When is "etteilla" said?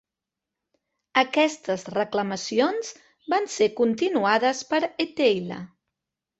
5.09-5.65